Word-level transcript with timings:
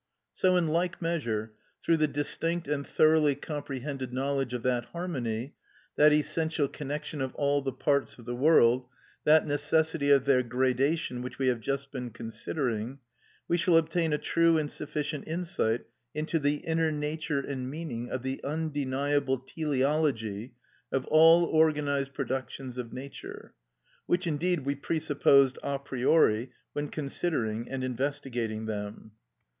So 0.33 0.55
in 0.57 0.69
like 0.69 0.99
measure, 0.99 1.53
through 1.83 1.97
the 1.97 2.07
distinct 2.07 2.67
and 2.67 2.87
thoroughly 2.87 3.35
comprehended 3.35 4.11
knowledge 4.11 4.51
of 4.51 4.63
that 4.63 4.85
harmony, 4.85 5.53
that 5.95 6.11
essential 6.11 6.67
connection 6.67 7.21
of 7.21 7.35
all 7.35 7.61
the 7.61 7.71
parts 7.71 8.17
of 8.17 8.25
the 8.25 8.33
world, 8.35 8.87
that 9.25 9.45
necessity 9.45 10.09
of 10.09 10.25
their 10.25 10.41
gradation 10.41 11.21
which 11.21 11.37
we 11.37 11.49
have 11.49 11.59
just 11.59 11.91
been 11.91 12.09
considering, 12.09 12.97
we 13.47 13.57
shall 13.57 13.77
obtain 13.77 14.11
a 14.11 14.17
true 14.17 14.57
and 14.57 14.71
sufficient 14.71 15.27
insight 15.27 15.81
into 16.15 16.39
the 16.39 16.55
inner 16.65 16.91
nature 16.91 17.37
and 17.39 17.69
meaning 17.69 18.09
of 18.09 18.23
the 18.23 18.43
undeniable 18.43 19.37
teleology 19.37 20.55
of 20.91 21.05
all 21.11 21.45
organised 21.45 22.15
productions 22.15 22.79
of 22.79 22.91
nature, 22.91 23.53
which, 24.07 24.25
indeed, 24.25 24.61
we 24.65 24.73
presupposed 24.73 25.59
a 25.61 25.77
priori, 25.77 26.51
when 26.73 26.87
considering 26.89 27.69
and 27.69 27.83
investigating 27.83 28.65
them. 28.65 29.11